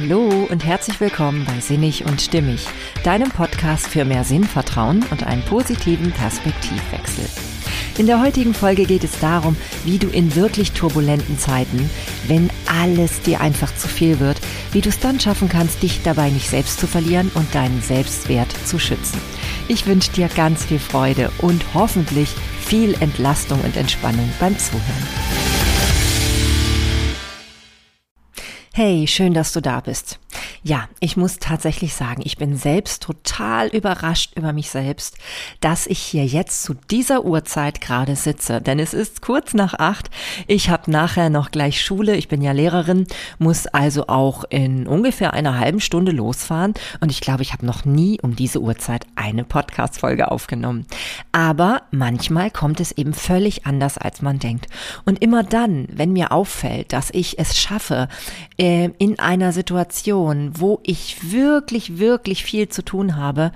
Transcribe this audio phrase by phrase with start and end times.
[0.00, 2.66] Hallo und herzlich willkommen bei Sinnig und Stimmig,
[3.04, 7.26] deinem Podcast für mehr Sinnvertrauen und einen positiven Perspektivwechsel.
[7.98, 11.90] In der heutigen Folge geht es darum, wie du in wirklich turbulenten Zeiten,
[12.28, 14.40] wenn alles dir einfach zu viel wird,
[14.72, 18.50] wie du es dann schaffen kannst, dich dabei nicht selbst zu verlieren und deinen Selbstwert
[18.64, 19.20] zu schützen.
[19.68, 22.30] Ich wünsche dir ganz viel Freude und hoffentlich
[22.60, 25.49] viel Entlastung und Entspannung beim Zuhören.
[28.72, 30.20] Hey, schön, dass du da bist.
[30.62, 35.16] Ja, ich muss tatsächlich sagen, ich bin selbst total überrascht über mich selbst,
[35.60, 38.60] dass ich hier jetzt zu dieser Uhrzeit gerade sitze.
[38.60, 40.10] Denn es ist kurz nach acht.
[40.46, 42.14] Ich habe nachher noch gleich Schule.
[42.14, 43.06] Ich bin ja Lehrerin,
[43.38, 46.74] muss also auch in ungefähr einer halben Stunde losfahren.
[47.00, 50.84] Und ich glaube, ich habe noch nie um diese Uhrzeit eine Podcast-Folge aufgenommen.
[51.32, 54.66] Aber manchmal kommt es eben völlig anders, als man denkt.
[55.06, 58.08] Und immer dann, wenn mir auffällt, dass ich es schaffe,
[58.58, 63.52] äh, in einer Situation, wo ich wirklich, wirklich viel zu tun habe,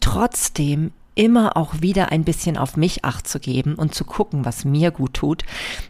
[0.00, 4.64] trotzdem immer auch wieder ein bisschen auf mich acht zu geben und zu gucken, was
[4.64, 5.44] mir gut tut,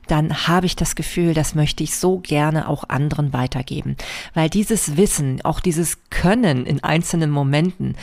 [0.07, 3.97] dann habe ich das Gefühl, das möchte ich so gerne auch anderen weitergeben.
[4.35, 7.97] Weil dieses Wissen, auch dieses Können in einzelnen Momenten,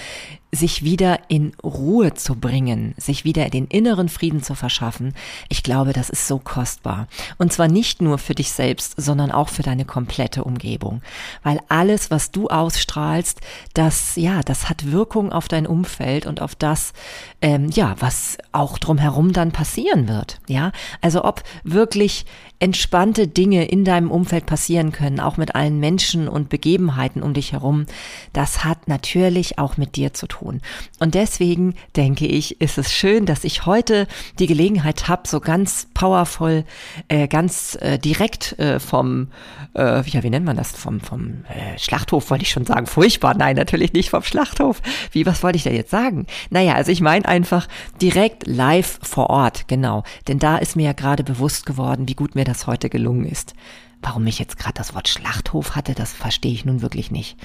[0.51, 5.13] sich wieder in Ruhe zu bringen, sich wieder den inneren Frieden zu verschaffen,
[5.49, 7.07] ich glaube, das ist so kostbar.
[7.37, 11.01] Und zwar nicht nur für dich selbst, sondern auch für deine komplette Umgebung.
[11.43, 13.39] Weil alles, was du ausstrahlst,
[13.73, 16.93] das, ja, das hat Wirkung auf dein Umfeld und auf das,
[17.41, 20.39] ähm, ja, was auch drumherum dann passieren wird.
[20.47, 22.25] Ja, also ob wirklich
[22.61, 27.53] entspannte Dinge in deinem Umfeld passieren können, auch mit allen Menschen und Begebenheiten um dich
[27.53, 27.87] herum,
[28.33, 30.61] das hat natürlich auch mit dir zu tun.
[30.99, 35.87] Und deswegen denke ich, ist es schön, dass ich heute die Gelegenheit habe, so ganz
[35.95, 36.63] powerful,
[37.07, 39.29] äh, ganz äh, direkt äh, vom,
[39.73, 43.33] äh, ja, wie nennt man das, vom, vom äh, Schlachthof wollte ich schon sagen, furchtbar,
[43.33, 44.83] nein, natürlich nicht vom Schlachthof.
[45.11, 46.27] Wie, was wollte ich da jetzt sagen?
[46.51, 47.67] Naja, also ich meine einfach
[47.99, 50.03] direkt live vor Ort, genau.
[50.27, 53.25] Denn da ist mir ja gerade bewusst geworden, wie gut mir das das heute gelungen
[53.25, 53.53] ist.
[54.01, 57.37] Warum ich jetzt gerade das Wort Schlachthof hatte, das verstehe ich nun wirklich nicht.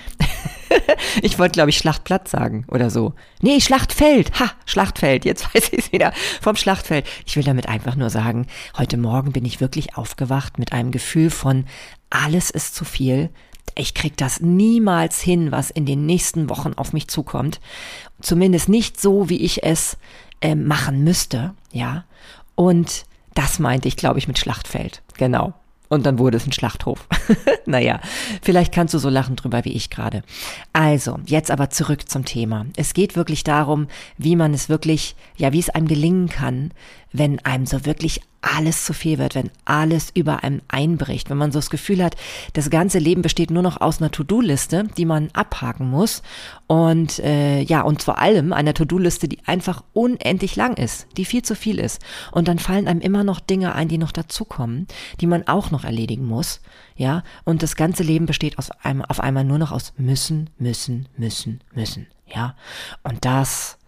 [1.23, 3.13] ich wollte, glaube ich, Schlachtplatz sagen oder so.
[3.43, 4.41] Nee, Schlachtfeld.
[4.41, 5.27] Ha, Schlachtfeld.
[5.27, 6.13] Jetzt weiß ich es wieder.
[6.41, 7.07] Vom Schlachtfeld.
[7.27, 8.47] Ich will damit einfach nur sagen,
[8.79, 11.67] heute Morgen bin ich wirklich aufgewacht mit einem Gefühl von,
[12.09, 13.29] alles ist zu viel.
[13.75, 17.61] Ich krieg das niemals hin, was in den nächsten Wochen auf mich zukommt.
[18.23, 19.99] Zumindest nicht so, wie ich es
[20.41, 22.05] äh, machen müsste, ja.
[22.55, 23.05] Und
[23.37, 25.03] das meinte ich, glaube ich, mit Schlachtfeld.
[25.17, 25.55] Genau.
[25.89, 27.07] Und dann wurde es ein Schlachthof.
[27.67, 28.01] naja,
[28.43, 30.23] vielleicht kannst du so lachen drüber wie ich gerade.
[30.73, 32.67] Also, jetzt aber zurück zum Thema.
[32.77, 33.87] Es geht wirklich darum,
[34.19, 36.73] wie man es wirklich, ja, wie es einem gelingen kann,
[37.13, 41.51] wenn einem so wirklich alles zu viel wird, wenn alles über einem einbricht, wenn man
[41.51, 42.15] so das Gefühl hat,
[42.53, 46.23] das ganze Leben besteht nur noch aus einer To-Do-Liste, die man abhaken muss
[46.69, 51.43] und äh, ja und vor allem einer To-Do-Liste, die einfach unendlich lang ist, die viel
[51.43, 52.01] zu viel ist.
[52.31, 54.87] Und dann fallen einem immer noch Dinge ein, die noch dazukommen,
[55.21, 56.61] die man auch noch erledigen muss,
[56.95, 57.25] ja.
[57.45, 61.61] Und das ganze Leben besteht aus einem, auf einmal nur noch aus müssen, müssen, müssen,
[61.75, 62.55] müssen, ja.
[63.03, 63.79] Und das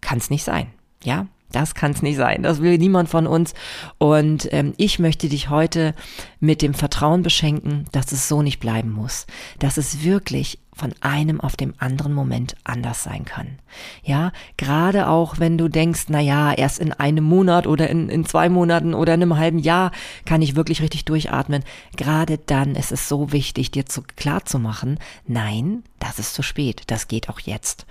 [0.00, 0.70] kann es nicht sein,
[1.04, 2.42] ja das kann es nicht sein.
[2.42, 3.54] Das will niemand von uns.
[3.98, 5.94] Und ähm, ich möchte dich heute
[6.40, 9.26] mit dem Vertrauen beschenken, dass es so nicht bleiben muss.
[9.58, 13.58] Dass es wirklich von einem auf dem anderen Moment anders sein kann.
[14.04, 18.24] Ja, gerade auch wenn du denkst, na ja, erst in einem Monat oder in, in
[18.24, 19.90] zwei Monaten oder in einem halben Jahr
[20.24, 21.64] kann ich wirklich richtig durchatmen.
[21.96, 26.42] Gerade dann ist es so wichtig, dir zu, klar zu machen, nein, das ist zu
[26.42, 26.82] spät.
[26.86, 27.84] Das geht auch jetzt.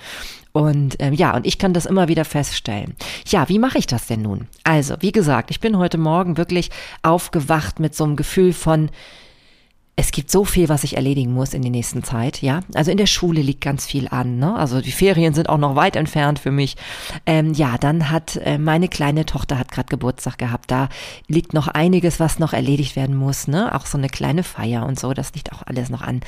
[0.53, 2.96] Und ähm, ja, und ich kann das immer wieder feststellen.
[3.28, 4.47] Ja, wie mache ich das denn nun?
[4.64, 6.72] Also, wie gesagt, ich bin heute Morgen wirklich
[7.03, 8.90] aufgewacht mit so einem Gefühl von,
[10.00, 12.59] es gibt so viel, was ich erledigen muss in der nächsten Zeit, ja.
[12.75, 14.56] Also in der Schule liegt ganz viel an, ne?
[14.56, 16.75] Also die Ferien sind auch noch weit entfernt für mich.
[17.25, 20.69] Ähm, ja, dann hat äh, meine kleine Tochter hat gerade Geburtstag gehabt.
[20.69, 20.90] Da
[21.28, 23.74] liegt noch einiges, was noch erledigt werden muss, ne?
[23.74, 26.22] Auch so eine kleine Feier und so, das liegt auch alles noch an.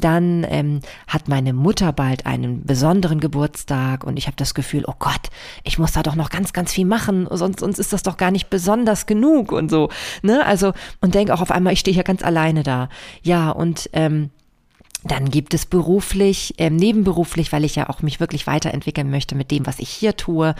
[0.00, 4.94] Dann ähm, hat meine Mutter bald einen besonderen Geburtstag und ich habe das Gefühl, oh
[5.00, 5.30] Gott,
[5.64, 8.30] ich muss da doch noch ganz, ganz viel machen, sonst, sonst ist das doch gar
[8.30, 9.88] nicht besonders genug und so,
[10.22, 10.46] ne?
[10.46, 12.88] Also und denke auch auf einmal, ich stehe hier ganz alleine da.
[13.22, 14.30] Ja, und ähm,
[15.10, 19.50] dann gibt es beruflich, äh, nebenberuflich, weil ich ja auch mich wirklich weiterentwickeln möchte mit
[19.50, 20.54] dem, was ich hier tue,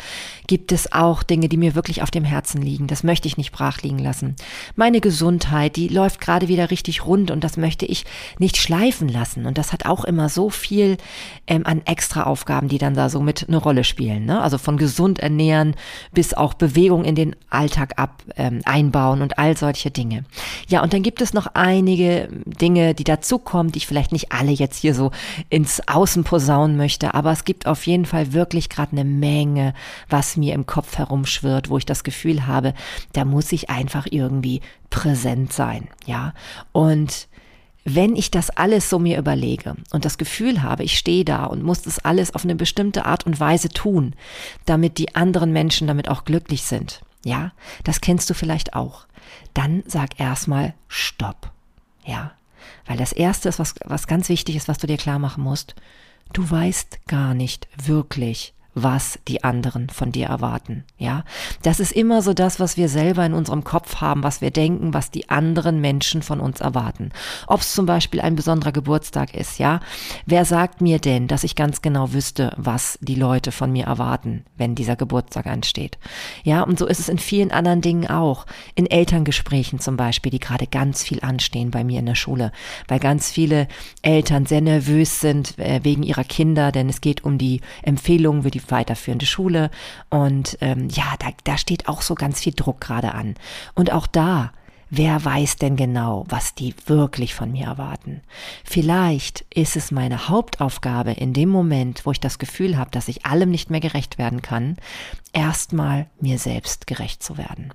[0.46, 2.86] gibt es auch Dinge, die mir wirklich auf dem Herzen liegen.
[2.86, 4.36] Das möchte ich nicht brach liegen lassen.
[4.74, 8.04] Meine Gesundheit, die läuft gerade wieder richtig rund und das möchte ich
[8.38, 9.46] nicht schleifen lassen.
[9.46, 10.96] Und das hat auch immer so viel
[11.46, 14.26] ähm, an extra Aufgaben, die dann da so mit eine Rolle spielen.
[14.26, 14.40] Ne?
[14.40, 15.74] Also von gesund ernähren
[16.12, 20.24] bis auch Bewegung in den Alltag ab ähm, einbauen und all solche Dinge.
[20.68, 24.52] Ja, und dann gibt es noch einige Dinge, die dazukommen, die ich vielleicht nicht alle
[24.52, 25.10] jetzt hier so
[25.48, 29.74] ins Außen posaunen möchte, aber es gibt auf jeden Fall wirklich gerade eine Menge,
[30.08, 32.74] was mir im Kopf herumschwirrt, wo ich das Gefühl habe,
[33.12, 34.60] da muss ich einfach irgendwie
[34.90, 36.32] präsent sein, ja.
[36.72, 37.28] Und
[37.88, 41.62] wenn ich das alles so mir überlege und das Gefühl habe, ich stehe da und
[41.62, 44.14] muss das alles auf eine bestimmte Art und Weise tun,
[44.64, 47.52] damit die anderen Menschen damit auch glücklich sind, ja,
[47.84, 49.06] das kennst du vielleicht auch,
[49.54, 51.52] dann sag erstmal Stopp,
[52.04, 52.32] ja,
[52.86, 55.74] weil das erste ist, was, was ganz wichtig ist, was du dir klar machen musst,
[56.32, 60.84] du weißt gar nicht wirklich, was die anderen von dir erwarten.
[60.98, 61.24] Ja,
[61.62, 64.92] das ist immer so das, was wir selber in unserem Kopf haben, was wir denken,
[64.92, 67.10] was die anderen Menschen von uns erwarten.
[67.46, 69.80] Ob es zum Beispiel ein besonderer Geburtstag ist, ja.
[70.26, 74.44] Wer sagt mir denn, dass ich ganz genau wüsste, was die Leute von mir erwarten,
[74.58, 75.96] wenn dieser Geburtstag ansteht?
[76.44, 78.44] Ja, und so ist es in vielen anderen Dingen auch.
[78.74, 82.52] In Elterngesprächen zum Beispiel, die gerade ganz viel anstehen bei mir in der Schule,
[82.88, 83.68] weil ganz viele
[84.02, 88.50] Eltern sehr nervös sind äh, wegen ihrer Kinder, denn es geht um die Empfehlungen für
[88.50, 89.70] die weiterführende Schule.
[90.10, 93.34] Und ähm, ja, da, da steht auch so ganz viel Druck gerade an.
[93.74, 94.52] Und auch da,
[94.90, 98.22] wer weiß denn genau, was die wirklich von mir erwarten?
[98.64, 103.26] Vielleicht ist es meine Hauptaufgabe in dem Moment, wo ich das Gefühl habe, dass ich
[103.26, 104.76] allem nicht mehr gerecht werden kann,
[105.32, 107.72] erstmal mir selbst gerecht zu werden.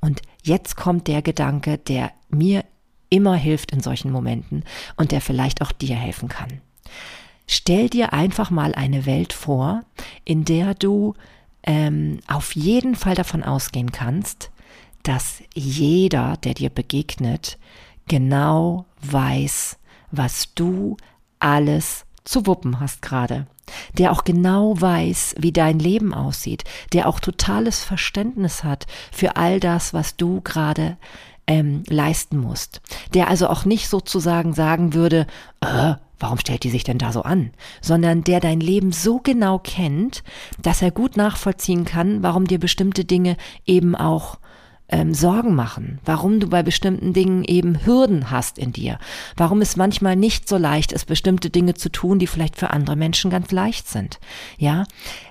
[0.00, 2.64] Und jetzt kommt der Gedanke, der mir
[3.10, 4.64] immer hilft in solchen Momenten
[4.96, 6.62] und der vielleicht auch dir helfen kann.
[7.54, 9.82] Stell dir einfach mal eine Welt vor,
[10.24, 11.12] in der du
[11.64, 14.50] ähm, auf jeden Fall davon ausgehen kannst,
[15.02, 17.58] dass jeder, der dir begegnet,
[18.08, 19.76] genau weiß,
[20.10, 20.96] was du
[21.40, 23.46] alles zu wuppen hast gerade.
[23.98, 26.64] Der auch genau weiß, wie dein Leben aussieht,
[26.94, 30.96] der auch totales Verständnis hat für all das, was du gerade
[31.46, 32.80] ähm, leisten musst.
[33.12, 35.26] Der also auch nicht sozusagen sagen würde,
[35.60, 37.50] äh, warum stellt die sich denn da so an?
[37.80, 40.22] Sondern der dein Leben so genau kennt,
[40.60, 43.36] dass er gut nachvollziehen kann, warum dir bestimmte Dinge
[43.66, 44.38] eben auch
[44.88, 48.98] ähm, Sorgen machen, warum du bei bestimmten Dingen eben Hürden hast in dir,
[49.36, 52.94] warum es manchmal nicht so leicht ist, bestimmte Dinge zu tun, die vielleicht für andere
[52.94, 54.20] Menschen ganz leicht sind.
[54.58, 54.84] Ja,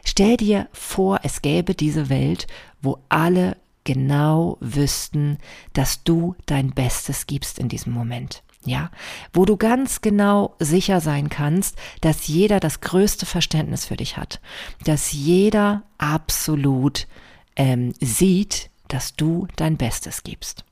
[0.03, 2.47] stell dir vor, es gäbe diese Welt,
[2.81, 5.37] wo alle genau wüssten,
[5.73, 8.91] dass du dein Bestes gibst in diesem Moment ja,
[9.33, 14.39] wo du ganz genau sicher sein kannst, dass jeder das größte Verständnis für dich hat,
[14.83, 17.07] dass jeder absolut
[17.55, 20.65] ähm, sieht, dass du dein Bestes gibst.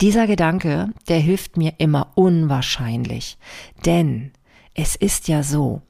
[0.00, 3.38] Dieser Gedanke, der hilft mir immer unwahrscheinlich,
[3.84, 4.32] denn
[4.74, 5.82] es ist ja so,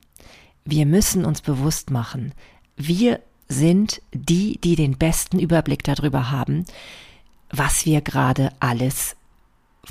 [0.65, 2.33] wir müssen uns bewusst machen,
[2.77, 6.65] wir sind die, die den besten Überblick darüber haben,
[7.51, 9.17] was wir gerade alles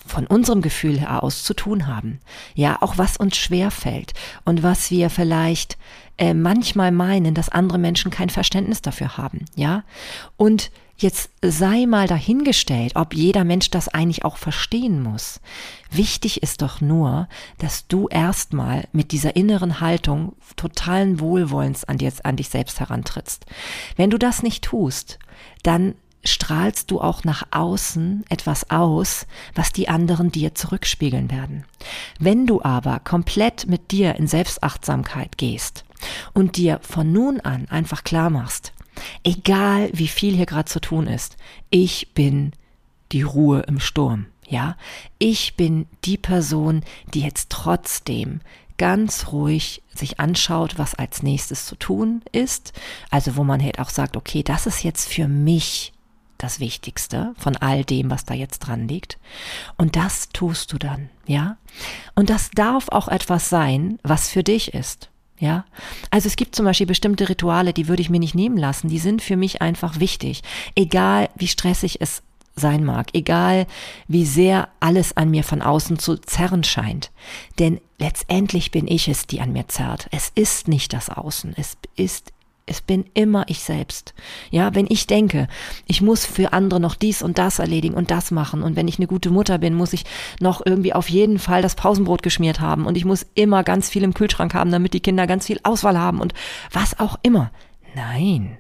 [0.06, 2.20] von unserem Gefühl aus zu tun haben.
[2.56, 4.14] Ja, auch was uns schwer fällt
[4.46, 5.78] und was wir vielleicht
[6.18, 9.46] äh, manchmal meinen, dass andere Menschen kein Verständnis dafür haben.
[9.56, 9.84] Ja,
[10.38, 15.42] und jetzt sei mal dahingestellt, ob jeder Mensch das eigentlich auch verstehen muss.
[15.90, 17.28] Wichtig ist doch nur,
[17.58, 23.46] dass du erstmal mit dieser inneren Haltung totalen Wohlwollens an, dir, an dich selbst herantrittst.
[23.96, 25.20] Wenn du das nicht tust,
[25.64, 31.66] dann strahlst du auch nach außen etwas aus, was die anderen dir zurückspiegeln werden.
[32.20, 35.84] Wenn du aber komplett mit dir in Selbstachtsamkeit gehst
[36.34, 38.74] und dir von nun an einfach klar machst,
[39.24, 41.38] egal wie viel hier gerade zu tun ist,
[41.70, 42.54] ich bin
[43.12, 44.28] die Ruhe im Sturm.
[44.48, 44.76] Ja,
[45.20, 48.42] ich bin die Person, die jetzt trotzdem
[48.78, 52.74] ganz ruhig sich anschaut, was als nächstes zu tun ist.
[53.10, 55.94] Also wo man halt auch sagt, okay, das ist jetzt für mich
[56.38, 59.18] das Wichtigste von all dem, was da jetzt dran liegt.
[59.78, 61.58] Und das tust du dann, ja?
[62.16, 65.10] Und das darf auch etwas sein, was für dich ist.
[65.40, 65.66] Ja,
[66.10, 68.88] also es gibt zum Beispiel bestimmte Rituale, die würde ich mir nicht nehmen lassen.
[68.88, 70.42] Die sind für mich einfach wichtig.
[70.76, 72.22] Egal wie stressig es
[72.56, 73.66] sein mag, egal
[74.08, 77.12] wie sehr alles an mir von außen zu zerren scheint.
[77.60, 80.08] Denn letztendlich bin ich es, die an mir zerrt.
[80.12, 82.33] Es ist nicht das Außen, es ist
[82.66, 84.14] es bin immer ich selbst.
[84.50, 85.48] Ja, wenn ich denke,
[85.86, 89.00] ich muss für andere noch dies und das erledigen und das machen und wenn ich
[89.00, 90.06] eine gute Mutter bin, muss ich
[90.40, 94.04] noch irgendwie auf jeden Fall das Pausenbrot geschmiert haben und ich muss immer ganz viel
[94.04, 96.34] im Kühlschrank haben, damit die Kinder ganz viel Auswahl haben und
[96.72, 97.52] was auch immer.
[97.96, 98.58] Nein.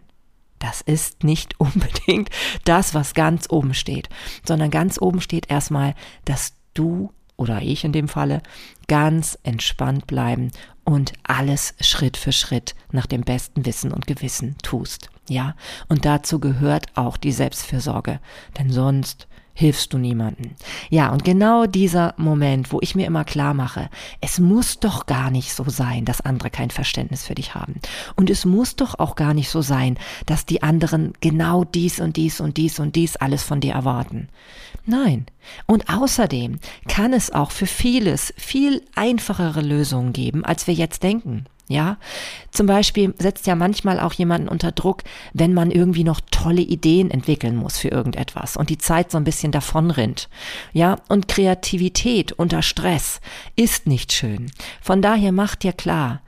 [0.59, 2.29] Das ist nicht unbedingt
[2.65, 4.09] das, was ganz oben steht,
[4.45, 5.95] sondern ganz oben steht erstmal,
[6.25, 8.41] dass du oder ich in dem Falle
[8.87, 10.51] ganz entspannt bleiben
[10.83, 15.09] und alles Schritt für Schritt nach dem besten Wissen und Gewissen tust.
[15.29, 15.55] Ja,
[15.87, 18.19] und dazu gehört auch die Selbstfürsorge,
[18.57, 20.55] denn sonst hilfst du niemanden.
[20.89, 25.29] Ja, und genau dieser Moment, wo ich mir immer klar mache, es muss doch gar
[25.31, 27.75] nicht so sein, dass andere kein Verständnis für dich haben.
[28.15, 32.17] Und es muss doch auch gar nicht so sein, dass die anderen genau dies und
[32.17, 34.29] dies und dies und dies alles von dir erwarten.
[34.85, 35.25] Nein.
[35.65, 41.45] Und außerdem kann es auch für vieles viel einfachere Lösungen geben, als wir jetzt denken.
[41.69, 41.97] Ja,
[42.51, 47.09] zum Beispiel setzt ja manchmal auch jemanden unter Druck, wenn man irgendwie noch tolle Ideen
[47.09, 50.27] entwickeln muss für irgendetwas und die Zeit so ein bisschen davonrinnt.
[50.73, 53.21] Ja, und Kreativität unter Stress
[53.55, 54.51] ist nicht schön.
[54.81, 56.21] Von daher macht dir klar,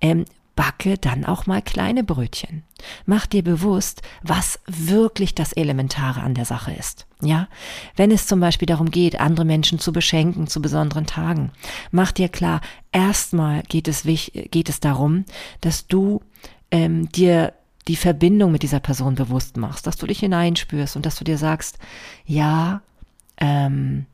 [0.00, 0.24] ähm,
[0.60, 2.64] backe dann auch mal kleine Brötchen.
[3.06, 7.06] Mach dir bewusst, was wirklich das Elementare an der Sache ist.
[7.22, 7.48] Ja,
[7.96, 11.52] wenn es zum Beispiel darum geht, andere Menschen zu beschenken zu besonderen Tagen,
[11.92, 12.60] mach dir klar,
[12.92, 15.24] erstmal geht es, geht es darum,
[15.62, 16.20] dass du
[16.70, 17.54] ähm, dir
[17.88, 21.38] die Verbindung mit dieser Person bewusst machst, dass du dich hineinspürst und dass du dir
[21.38, 21.78] sagst,
[22.26, 22.82] ja,
[23.38, 24.04] ähm,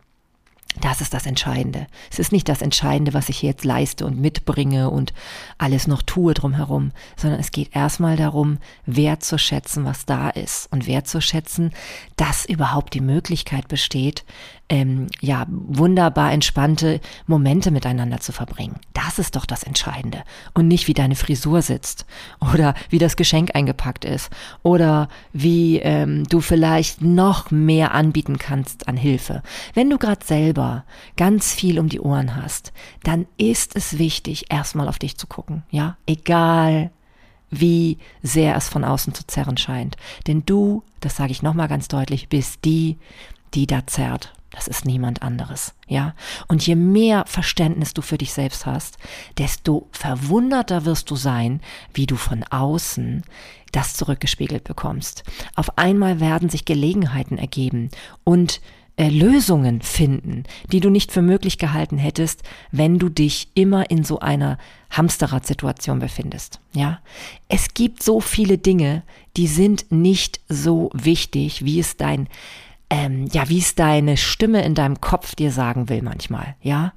[0.81, 1.87] das ist das Entscheidende.
[2.11, 5.15] Es ist nicht das Entscheidende, was ich jetzt leiste und mitbringe und
[5.59, 11.73] alles noch tue drumherum, sondern es geht erstmal darum, wertzuschätzen, was da ist und wertzuschätzen,
[12.17, 14.25] dass überhaupt die Möglichkeit besteht,
[14.69, 18.81] ähm, ja, wunderbar entspannte Momente miteinander zu verbringen.
[18.95, 20.25] Das ist doch das Entscheidende.
[20.55, 22.05] Und nicht, wie deine Frisur sitzt
[22.53, 24.29] oder wie das Geschenk eingepackt ist
[24.65, 29.43] oder wie ähm, du vielleicht noch mehr anbieten kannst an Hilfe.
[29.75, 30.56] Wenn du gerade selber
[31.17, 32.73] ganz viel um die Ohren hast,
[33.03, 35.63] dann ist es wichtig, erstmal auf dich zu gucken.
[35.71, 36.91] Ja, egal
[37.51, 39.97] wie sehr es von außen zu zerren scheint.
[40.27, 42.99] Denn du, das sage ich nochmal ganz deutlich, bist die,
[43.55, 44.33] die da zerrt.
[44.51, 46.15] Das ist niemand anderes, ja?
[46.49, 48.97] Und je mehr Verständnis du für dich selbst hast,
[49.37, 51.61] desto verwunderter wirst du sein,
[51.93, 53.23] wie du von außen
[53.73, 55.25] das zurückgespiegelt bekommst.
[55.57, 57.91] Auf einmal werden sich Gelegenheiten ergeben
[58.25, 58.63] und
[58.97, 64.05] äh, Lösungen finden, die du nicht für möglich gehalten hättest, wenn du dich immer in
[64.05, 64.59] so einer
[64.91, 66.61] Hamsterrad-Situation befindest.
[66.73, 67.01] Ja,
[67.49, 69.03] es gibt so viele Dinge,
[69.37, 72.29] die sind nicht so wichtig, wie es dein
[72.89, 76.93] ähm, ja, wie es deine Stimme in deinem Kopf dir sagen will manchmal, ja,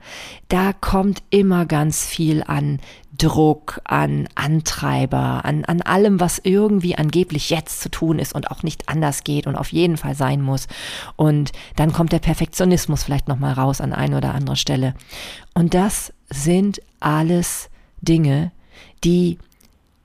[0.48, 2.79] da kommt immer ganz viel an
[3.17, 8.62] Druck, an Antreiber, an, an allem, was irgendwie angeblich jetzt zu tun ist und auch
[8.62, 10.67] nicht anders geht und auf jeden Fall sein muss.
[11.15, 14.93] Und dann kommt der Perfektionismus vielleicht nochmal raus an eine oder andere Stelle.
[15.55, 17.69] Und das sind alles
[18.01, 18.51] Dinge,
[19.03, 19.39] die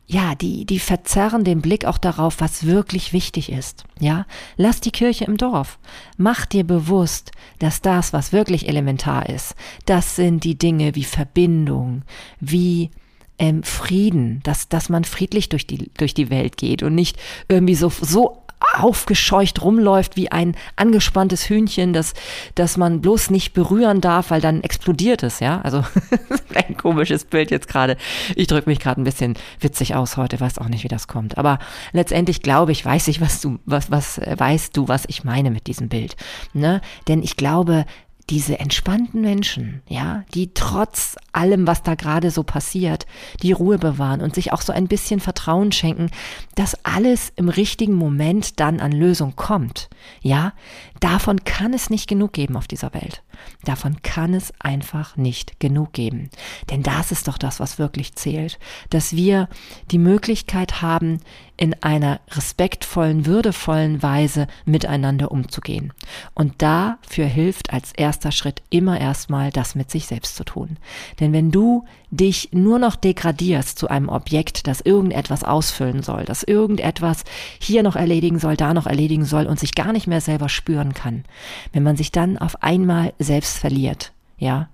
[0.07, 3.85] ja, die, die verzerren den Blick auch darauf, was wirklich wichtig ist.
[3.99, 5.79] Ja, lass die Kirche im Dorf.
[6.17, 9.55] Mach dir bewusst, dass das, was wirklich elementar ist,
[9.87, 12.03] das sind die Dinge wie Verbindung,
[12.39, 12.91] wie
[13.39, 17.19] ähm, Frieden, dass, dass man friedlich durch die, durch die Welt geht und nicht
[17.49, 22.15] irgendwie so, so aufgescheucht rumläuft wie ein angespanntes Hühnchen, das,
[22.55, 25.61] das man bloß nicht berühren darf, weil dann explodiert es, ja.
[25.63, 25.85] Also
[26.69, 27.97] ein komisches Bild jetzt gerade.
[28.37, 31.39] Ich drücke mich gerade ein bisschen witzig aus heute, weiß auch nicht, wie das kommt.
[31.39, 31.59] Aber
[31.93, 35.67] letztendlich glaube ich, weiß ich, was du, was, was weißt du, was ich meine mit
[35.67, 36.17] diesem Bild.
[36.53, 36.81] Ne?
[37.09, 37.85] Denn ich glaube,
[38.31, 43.07] diese entspannten Menschen, ja, die trotz allem, was da gerade so passiert,
[43.43, 46.11] die Ruhe bewahren und sich auch so ein bisschen Vertrauen schenken,
[46.55, 49.91] dass alles im richtigen Moment dann an Lösung kommt,
[50.23, 50.55] ja,
[51.01, 53.23] davon kann es nicht genug geben auf dieser Welt.
[53.65, 56.31] Davon kann es einfach nicht genug geben.
[56.71, 58.59] Denn das ist doch das, was wirklich zählt,
[58.91, 59.49] dass wir
[59.91, 61.21] die Möglichkeit haben,
[61.57, 65.93] in einer respektvollen, würdevollen Weise miteinander umzugehen.
[66.35, 70.79] Und dafür hilft als erster Schritt immer erstmal das mit sich selbst zu tun.
[71.21, 76.43] Denn wenn du dich nur noch degradierst zu einem Objekt, das irgendetwas ausfüllen soll, das
[76.43, 77.25] irgendetwas
[77.61, 80.93] hier noch erledigen soll, da noch erledigen soll und sich gar nicht mehr selber spüren
[80.93, 81.25] kann,
[81.73, 84.69] wenn man sich dann auf einmal selbst verliert, ja,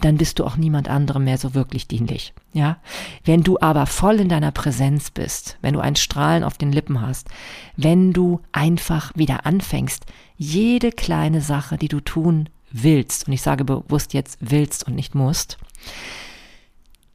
[0.00, 2.34] dann bist du auch niemand anderem mehr so wirklich dienlich.
[2.52, 2.78] Ja,
[3.24, 7.00] wenn du aber voll in deiner Präsenz bist, wenn du ein Strahlen auf den Lippen
[7.00, 7.28] hast,
[7.76, 10.04] wenn du einfach wieder anfängst,
[10.36, 15.14] jede kleine Sache, die du tun willst, und ich sage bewusst jetzt willst und nicht
[15.14, 15.58] musst,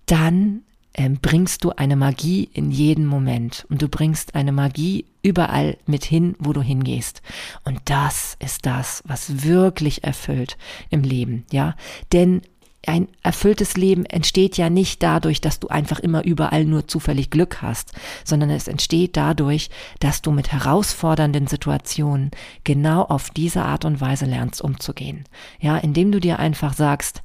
[0.05, 0.61] dann
[0.93, 6.03] ähm, bringst du eine Magie in jeden Moment und du bringst eine Magie überall mit
[6.03, 7.21] hin, wo du hingehst.
[7.63, 10.57] Und das ist das, was wirklich erfüllt
[10.89, 11.75] im Leben, ja?
[12.11, 12.41] Denn
[12.87, 17.61] ein erfülltes Leben entsteht ja nicht dadurch, dass du einfach immer überall nur zufällig Glück
[17.61, 19.69] hast, sondern es entsteht dadurch,
[19.99, 22.31] dass du mit herausfordernden Situationen
[22.63, 25.25] genau auf diese Art und Weise lernst umzugehen.
[25.59, 27.21] Ja, indem du dir einfach sagst,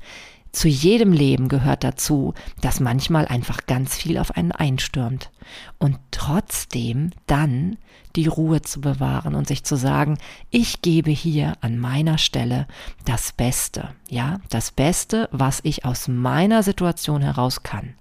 [0.53, 2.33] zu jedem Leben gehört dazu,
[2.63, 5.31] dass manchmal einfach ganz viel auf einen einstürmt.
[5.79, 7.77] Und trotzdem dann
[8.17, 10.19] die Ruhe zu bewahren und sich zu sagen,
[10.51, 12.67] ich gebe hier an meiner Stelle
[13.05, 17.95] das Beste, ja, das Beste, was ich aus meiner Situation heraus kann.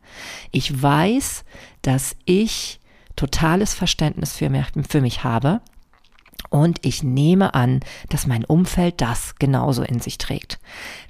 [0.52, 1.44] Ich weiß,
[1.82, 2.80] dass ich
[3.16, 5.62] totales Verständnis für mich, für mich habe
[6.50, 10.60] und ich nehme an, dass mein Umfeld das genauso in sich trägt.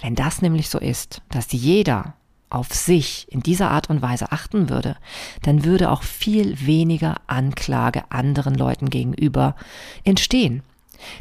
[0.01, 2.15] Wenn das nämlich so ist, dass jeder
[2.49, 4.95] auf sich in dieser Art und Weise achten würde,
[5.41, 9.55] dann würde auch viel weniger Anklage anderen Leuten gegenüber
[10.03, 10.63] entstehen.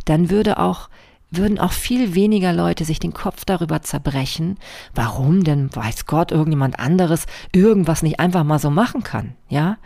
[0.04, 0.88] Dann würde auch
[1.37, 4.59] würden auch viel weniger Leute sich den Kopf darüber zerbrechen,
[4.95, 9.78] warum denn, weiß Gott, irgendjemand anderes irgendwas nicht einfach mal so machen kann, ja?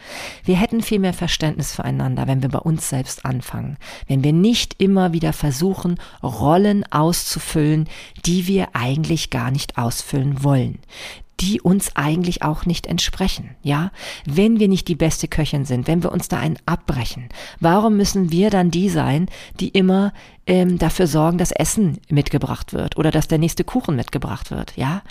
[0.45, 3.77] Wir hätten viel mehr Verständnis füreinander, wenn wir bei uns selbst anfangen,
[4.07, 7.89] wenn wir nicht immer wieder versuchen, Rollen auszufüllen,
[8.25, 10.79] die wir eigentlich gar nicht ausfüllen wollen
[11.41, 13.93] die uns eigentlich auch nicht entsprechen, ja?
[14.25, 17.29] Wenn wir nicht die beste Köchin sind, wenn wir uns da einen abbrechen,
[17.61, 19.27] warum müssen wir dann die sein,
[19.61, 20.13] die immer
[20.47, 25.03] ähm, dafür sorgen, dass Essen mitgebracht wird oder dass der nächste Kuchen mitgebracht wird, ja?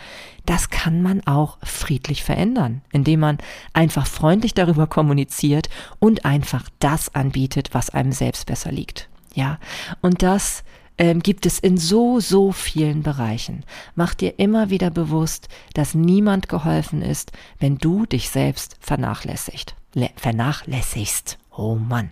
[0.46, 3.38] Das kann man auch friedlich verändern, indem man
[3.74, 5.69] einfach freundlich darüber kommuniziert
[6.00, 9.60] und einfach das anbietet, was einem selbst besser liegt, ja?
[10.01, 10.63] Und das
[10.98, 13.63] ähm, gibt es in so, so vielen Bereichen.
[13.96, 19.75] Mach dir immer wieder bewusst, dass niemand geholfen ist, wenn du dich selbst vernachlässigt.
[19.94, 21.38] Le vernachlässigst.
[21.58, 22.12] Oh Mann.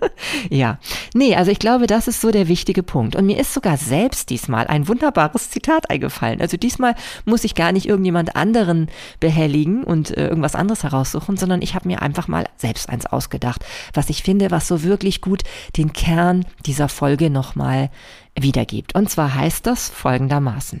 [0.50, 0.78] ja.
[1.12, 3.14] Nee, also ich glaube, das ist so der wichtige Punkt.
[3.14, 6.40] Und mir ist sogar selbst diesmal ein wunderbares Zitat eingefallen.
[6.40, 6.94] Also diesmal
[7.26, 8.88] muss ich gar nicht irgendjemand anderen
[9.20, 13.66] behelligen und äh, irgendwas anderes heraussuchen, sondern ich habe mir einfach mal selbst eins ausgedacht,
[13.92, 15.42] was ich finde, was so wirklich gut
[15.76, 17.90] den Kern dieser Folge nochmal
[18.38, 18.94] wiedergibt.
[18.94, 20.80] Und zwar heißt das folgendermaßen.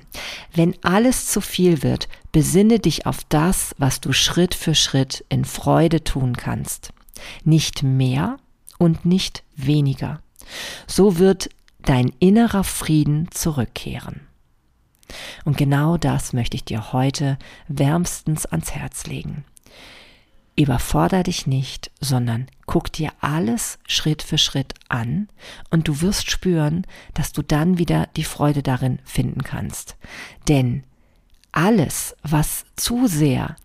[0.54, 5.44] Wenn alles zu viel wird, besinne dich auf das, was du Schritt für Schritt in
[5.44, 6.92] Freude tun kannst.
[7.44, 8.36] Nicht mehr
[8.78, 10.20] und nicht weniger.
[10.86, 11.48] So wird
[11.82, 14.20] dein innerer Frieden zurückkehren.
[15.44, 19.44] Und genau das möchte ich dir heute wärmstens ans Herz legen.
[20.56, 25.28] Überforder dich nicht, sondern guck dir alles Schritt für Schritt an
[25.70, 29.96] und du wirst spüren, dass du dann wieder die Freude darin finden kannst.
[30.48, 30.84] Denn
[31.52, 33.56] alles, was zu sehr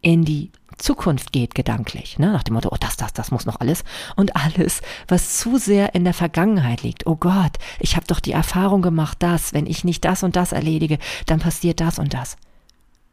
[0.00, 2.32] in die Zukunft geht, gedanklich, ne?
[2.32, 3.84] nach dem Motto, oh, das, das, das muss noch alles.
[4.16, 7.06] Und alles, was zu sehr in der Vergangenheit liegt.
[7.06, 10.52] Oh Gott, ich habe doch die Erfahrung gemacht, dass, wenn ich nicht das und das
[10.52, 12.36] erledige, dann passiert das und das.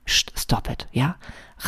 [0.06, 1.16] Stop it, ja?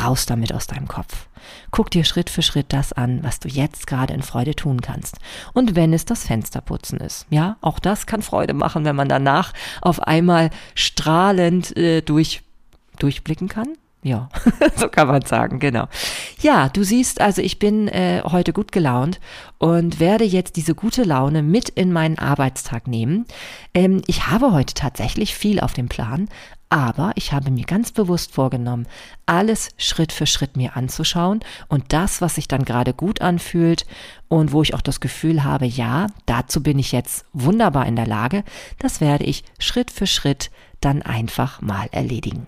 [0.01, 1.27] Raus damit aus deinem Kopf.
[1.71, 5.17] Guck dir Schritt für Schritt das an, was du jetzt gerade in Freude tun kannst.
[5.53, 9.53] Und wenn es das Fensterputzen ist, ja, auch das kann Freude machen, wenn man danach
[9.81, 12.41] auf einmal strahlend äh, durch,
[12.99, 13.69] durchblicken kann.
[14.03, 14.29] Ja,
[14.75, 15.88] so kann man sagen, genau.
[16.39, 19.19] Ja, du siehst, also ich bin äh, heute gut gelaunt
[19.57, 23.25] und werde jetzt diese gute Laune mit in meinen Arbeitstag nehmen.
[23.73, 26.29] Ähm, ich habe heute tatsächlich viel auf dem Plan,
[26.69, 28.88] aber ich habe mir ganz bewusst vorgenommen,
[29.25, 33.86] alles Schritt für Schritt mir anzuschauen und das, was sich dann gerade gut anfühlt
[34.27, 38.08] und wo ich auch das Gefühl habe, ja, dazu bin ich jetzt wunderbar in der
[38.08, 38.43] Lage,
[38.80, 40.51] das werde ich Schritt für Schritt
[40.82, 42.47] dann einfach mal erledigen.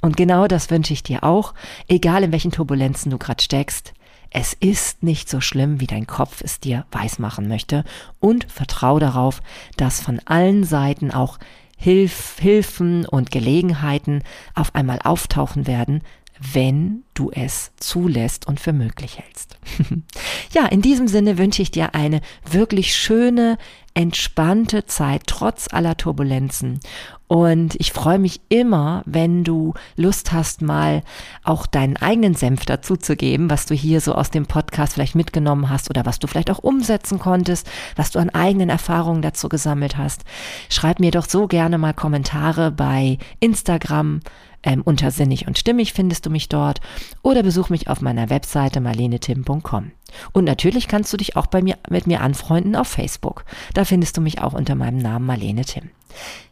[0.00, 1.54] Und genau das wünsche ich dir auch,
[1.88, 3.94] egal in welchen Turbulenzen du gerade steckst.
[4.30, 7.84] Es ist nicht so schlimm, wie dein Kopf es dir weismachen möchte
[8.20, 9.42] und vertrau darauf,
[9.76, 11.38] dass von allen Seiten auch
[11.82, 14.22] Hilf, Hilfen und Gelegenheiten
[14.54, 16.02] auf einmal auftauchen werden,
[16.40, 19.58] wenn du es zulässt und für möglich hältst.
[20.52, 23.58] ja, in diesem Sinne wünsche ich dir eine wirklich schöne,
[23.92, 26.80] entspannte Zeit trotz aller Turbulenzen.
[27.26, 31.02] Und ich freue mich immer, wenn du Lust hast, mal
[31.44, 35.14] auch deinen eigenen Senf dazu zu geben, was du hier so aus dem Podcast vielleicht
[35.14, 39.48] mitgenommen hast oder was du vielleicht auch umsetzen konntest, was du an eigenen Erfahrungen dazu
[39.48, 40.24] gesammelt hast.
[40.70, 44.20] Schreib mir doch so gerne mal Kommentare bei Instagram,
[44.62, 46.80] ähm, unter Sinnig und Stimmig findest du mich dort
[47.22, 49.92] oder besuch mich auf meiner Webseite marlenetim.com.
[50.32, 53.44] Und natürlich kannst du dich auch bei mir, mit mir anfreunden auf Facebook.
[53.74, 55.90] Da findest du mich auch unter meinem Namen Marlene Tim.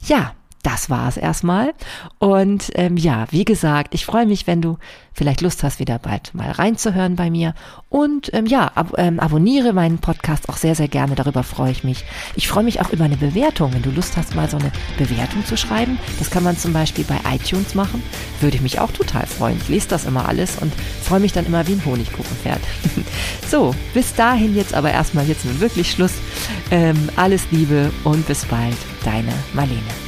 [0.07, 1.73] Ja, das war es erstmal.
[2.19, 4.79] Und ähm, ja, wie gesagt, ich freue mich, wenn du
[5.13, 7.55] vielleicht Lust hast, wieder bald mal reinzuhören bei mir.
[7.89, 11.15] Und ähm, ja, ab, ähm, abonniere meinen Podcast auch sehr, sehr gerne.
[11.15, 12.05] Darüber freue ich mich.
[12.37, 13.73] Ich freue mich auch über eine Bewertung.
[13.73, 17.05] Wenn du Lust hast, mal so eine Bewertung zu schreiben, das kann man zum Beispiel
[17.05, 18.03] bei iTunes machen.
[18.41, 19.59] Würde ich mich auch total freuen.
[19.59, 22.61] Ich lese das immer alles und freue mich dann immer wie ein Honigkuchenpferd.
[23.49, 26.15] so, bis dahin jetzt aber erstmal jetzt nun wirklich Schluss.
[26.71, 28.77] Ähm, alles Liebe und bis bald.
[29.05, 30.08] Deine Marlene.